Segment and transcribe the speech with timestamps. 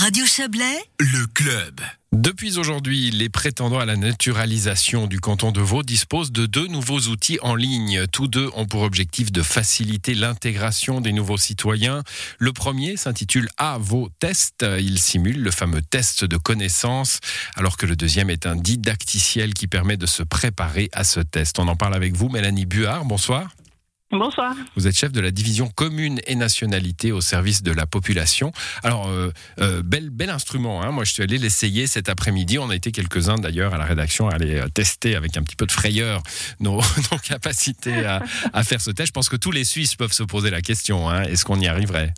[0.00, 1.80] Radio Chablais, Le club.
[2.12, 7.00] Depuis aujourd'hui, les prétendants à la naturalisation du canton de Vaud disposent de deux nouveaux
[7.00, 8.06] outils en ligne.
[8.12, 12.04] Tous deux ont pour objectif de faciliter l'intégration des nouveaux citoyens.
[12.38, 14.64] Le premier s'intitule A Vaud Test.
[14.78, 17.18] Il simule le fameux test de connaissance,
[17.56, 21.58] alors que le deuxième est un didacticiel qui permet de se préparer à ce test.
[21.58, 23.04] On en parle avec vous, Mélanie Buard.
[23.04, 23.48] Bonsoir.
[24.10, 24.54] Bonsoir.
[24.74, 28.52] Vous êtes chef de la division commune et nationalité au service de la population.
[28.82, 29.30] Alors, euh,
[29.60, 30.82] euh, bel, bel instrument.
[30.82, 30.92] Hein.
[30.92, 32.58] Moi, je suis allé l'essayer cet après-midi.
[32.58, 35.56] On a été quelques-uns d'ailleurs à la rédaction à aller euh, tester avec un petit
[35.56, 36.22] peu de frayeur
[36.60, 36.80] nos,
[37.12, 38.22] nos capacités à,
[38.54, 39.08] à, faire ce test.
[39.08, 41.10] Je pense que tous les Suisses peuvent se poser la question.
[41.10, 41.24] Hein.
[41.24, 42.14] Est-ce qu'on y arriverait?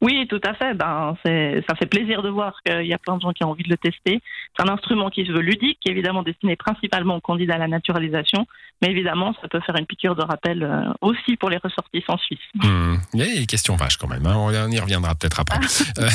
[0.00, 0.74] Oui, tout à fait.
[0.74, 3.64] Ben, ça fait plaisir de voir qu'il y a plein de gens qui ont envie
[3.64, 4.20] de le tester.
[4.56, 7.58] C'est un instrument qui se veut ludique, qui est évidemment destiné principalement aux candidats à
[7.58, 8.46] la naturalisation,
[8.82, 12.38] mais évidemment, ça peut faire une piqûre de rappel euh, aussi pour les ressortissants suisses.
[12.54, 12.96] Mmh.
[13.14, 14.26] Il y a des questions vaches quand même.
[14.26, 14.34] Hein.
[14.36, 15.58] On y reviendra peut-être après.
[15.98, 16.08] euh,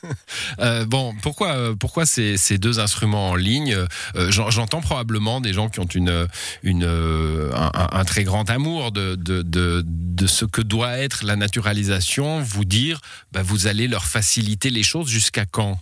[0.60, 3.74] euh, bon, pourquoi, pourquoi ces, ces, deux instruments en ligne
[4.16, 6.26] euh, J'entends probablement des gens qui ont une,
[6.62, 11.36] une, un, un, très grand amour de, de, de, de ce que doit être la
[11.36, 13.00] naturalisation vous dire
[13.32, 15.78] bah, vous allez leur faciliter les choses jusqu'à quand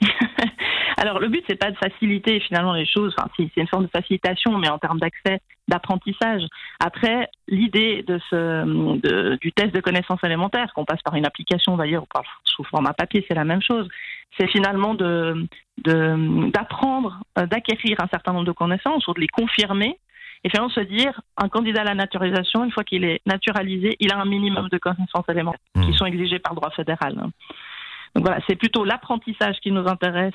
[0.96, 4.58] alors le but c'est pas de faciliter finalement les choses, c'est une forme de facilitation,
[4.58, 6.42] mais en termes d'accès, d'apprentissage.
[6.80, 12.08] Après l'idée du test de connaissances élémentaires, qu'on passe par une application d'ailleurs ou
[12.44, 13.88] sous format papier, c'est la même chose.
[14.38, 14.94] C'est finalement
[15.84, 19.98] d'apprendre, euh, d'acquérir un certain nombre de connaissances ou de les confirmer
[20.44, 24.12] et finalement se dire un candidat à la naturalisation, une fois qu'il est naturalisé, il
[24.12, 27.14] a un minimum de connaissances élémentaires qui sont exigées par le droit fédéral.
[28.14, 30.34] Donc voilà, c'est plutôt l'apprentissage qui nous intéresse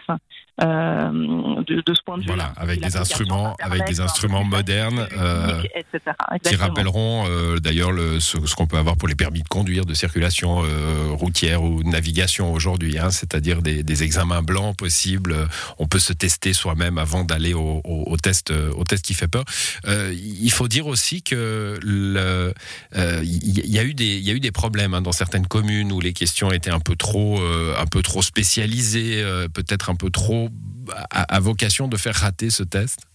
[0.64, 2.28] euh, de, de, ce point de vue.
[2.28, 6.16] Voilà, avec des instruments, avec des instruments modernes, euh, etc.
[6.44, 9.94] qui rappelleront euh, d'ailleurs ce, ce qu'on peut avoir pour les permis de conduire, de
[9.94, 15.36] circulation euh, routière ou de navigation aujourd'hui, hein, c'est-à-dire des, des, examens blancs possibles.
[15.78, 19.28] On peut se tester soi-même avant d'aller au, au, au, test, au test qui fait
[19.28, 19.44] peur.
[19.86, 24.52] Il faut dire aussi que il y, a eu des, il y a eu des
[24.52, 27.40] problèmes hein, dans certaines communes où les questions étaient un peu trop
[27.78, 30.50] un peu trop spécialisé, euh, peut-être un peu trop
[30.92, 33.09] à, à vocation de faire rater ce test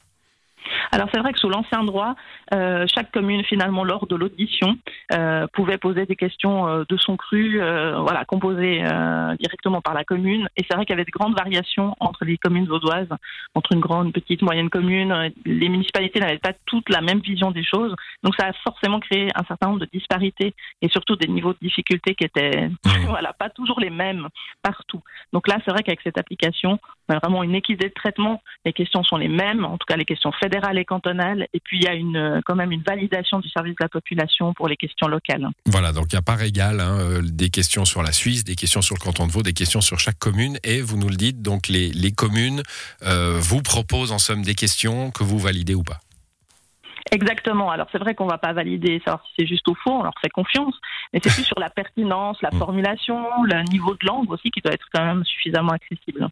[0.94, 2.14] alors c'est vrai que sous l'ancien droit,
[2.54, 4.78] euh, chaque commune finalement lors de l'audition
[5.12, 8.84] euh, pouvait poser des questions euh, de son cru, voilà, composées
[9.40, 10.48] directement par la commune.
[10.56, 13.08] Et c'est vrai qu'il y avait de grandes variations entre les communes vaudoises,
[13.56, 15.32] entre une grande, petite, moyenne commune.
[15.44, 19.30] Les municipalités n'avaient pas toutes la même vision des choses, donc ça a forcément créé
[19.34, 22.70] un certain nombre de disparités et surtout des niveaux de difficulté qui étaient,
[23.08, 24.28] voilà, pas toujours les mêmes
[24.62, 25.02] partout.
[25.32, 26.78] Donc là, c'est vrai qu'avec cette application,
[27.08, 28.42] on a vraiment une équité de traitement.
[28.64, 31.46] Les questions sont les mêmes, en tout cas les questions fédérales et cantonales.
[31.52, 34.52] Et puis il y a une, quand même une validation du service de la population
[34.54, 35.48] pour les questions locales.
[35.66, 38.54] Voilà, donc il y a part égale hein, euh, des questions sur la Suisse, des
[38.54, 40.58] questions sur le canton de Vaud, des questions sur chaque commune.
[40.62, 42.62] Et vous nous le dites, donc les, les communes
[43.02, 46.00] euh, vous proposent en somme des questions que vous validez ou pas.
[47.10, 47.70] Exactement.
[47.70, 50.14] Alors c'est vrai qu'on va pas valider savoir si c'est juste ou faux, on leur
[50.20, 50.74] fait confiance,
[51.12, 54.72] mais c'est plus sur la pertinence, la formulation, le niveau de langue aussi qui doit
[54.72, 56.28] être quand même suffisamment accessible.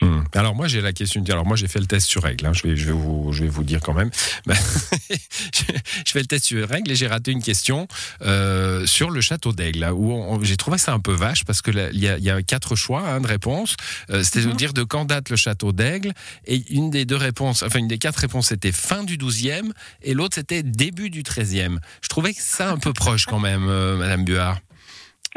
[0.00, 0.22] Mmh.
[0.34, 1.22] Alors moi j'ai la question.
[1.28, 2.46] Alors moi j'ai fait le test sur règle.
[2.46, 2.52] Hein.
[2.52, 4.10] Je, vais, je, vais vous, je vais vous dire quand même.
[4.46, 7.86] je fais le test sur règle et j'ai raté une question
[8.22, 12.02] euh, sur le château d'Aigle où j'ai trouvé ça un peu vache parce que il
[12.02, 13.76] y, y, a quatre choix hein, de réponses.
[14.10, 14.52] Euh, C'était mmh.
[14.52, 16.12] de dire de quand date le château d'Aigle
[16.46, 19.70] et une des deux réponses, enfin une des quatre réponses c'était fin du 12e
[20.02, 21.78] et l'autre c'était début du 13e.
[22.02, 24.58] Je trouvais que ça un peu proche quand même, euh, Madame Buard.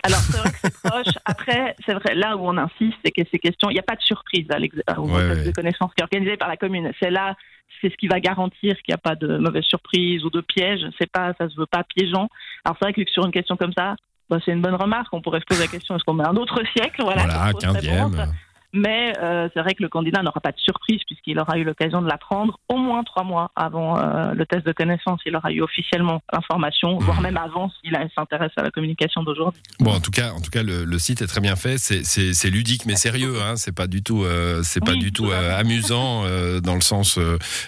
[0.03, 1.13] Alors, c'est vrai que c'est proche.
[1.25, 3.95] Après, c'est vrai, là où on insiste, c'est que ces questions, il n'y a pas
[3.95, 5.43] de surprise à au ouais, ouais.
[5.45, 6.91] de connaissances qui est organisé par la commune.
[6.99, 7.35] C'est là,
[7.81, 10.81] c'est ce qui va garantir qu'il n'y a pas de mauvaise surprise ou de piège.
[10.99, 12.27] C'est pas, ça se veut pas piégeant.
[12.65, 13.95] Alors, c'est vrai que sur une question comme ça,
[14.29, 15.13] bah, c'est une bonne remarque.
[15.13, 17.01] On pourrait se poser la question est-ce qu'on met un autre siècle?
[17.01, 18.27] Voilà, voilà 15e.
[18.75, 22.01] Mais euh, c'est vrai que le candidat n'aura pas de surprise puisqu'il aura eu l'occasion
[22.01, 25.21] de l'apprendre au moins trois mois avant euh, le test de connaissance.
[25.25, 27.03] Il aura eu officiellement l'information, mmh.
[27.03, 29.61] voire même avant s'il s'intéresse à la communication d'aujourd'hui.
[29.79, 31.77] Bon, en tout cas, en tout cas, le, le site est très bien fait.
[31.77, 33.35] C'est ludique mais sérieux.
[33.41, 33.55] Hein.
[33.55, 36.23] C'est pas du tout, euh, c'est oui, pas du tout amusant
[36.61, 37.17] dans le sens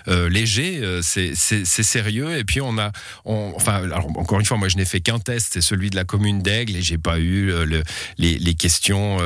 [0.07, 0.81] léger.
[1.01, 2.37] C'est sérieux.
[2.37, 2.91] Et puis on a,
[3.23, 5.95] on, enfin, alors encore une fois, moi je n'ai fait qu'un test, c'est celui de
[5.95, 7.83] la commune d'Aigle et j'ai pas eu le,
[8.17, 9.17] les, les, questions,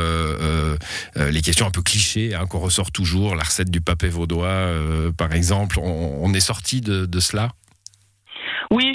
[1.15, 5.11] les questions un peu cliché hein, qu'on ressort toujours, la recette du papé vaudois, euh,
[5.13, 5.79] par exemple.
[5.81, 7.53] On, est sorti de, cela?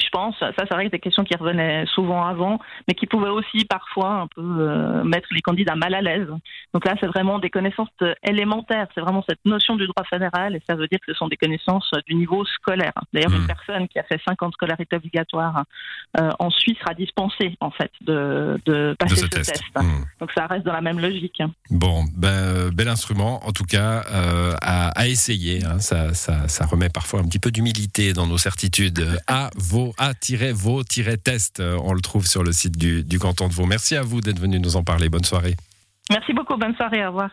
[0.06, 0.36] Je pense.
[0.38, 2.58] Ça, c'est vrai que des questions qui revenaient souvent avant,
[2.88, 6.28] mais qui pouvaient aussi parfois un peu euh, mettre les candidats mal à l'aise.
[6.72, 7.88] Donc là, c'est vraiment des connaissances
[8.22, 8.86] élémentaires.
[8.94, 11.36] C'est vraiment cette notion du droit fédéral et ça veut dire que ce sont des
[11.36, 12.92] connaissances du niveau scolaire.
[13.12, 13.46] D'ailleurs, une hmm.
[13.46, 15.64] personne qui a fait 5 ans de scolarité obligatoire
[16.18, 19.62] euh, en Suisse sera dispensée en fait de, passer ce, test.
[19.74, 20.04] Hmm.
[20.20, 21.42] Donc ça reste dans la même logique.
[21.70, 25.64] Bon, ben, euh, bel instrument en tout cas euh, à, essayer.
[25.64, 25.78] Hein.
[25.78, 29.06] Ça, ça, remet parfois un petit peu d'humilité dans nos certitudes.
[29.26, 33.66] A, vos, A-vos-test, on le trouve sur le site du, du canton de Vaud.
[33.66, 35.08] Merci à vous d'être venu nous en parler.
[35.08, 35.56] Bonne soirée.
[36.10, 36.56] Merci beaucoup.
[36.56, 37.04] Bonne soirée.
[37.04, 37.30] Au revoir.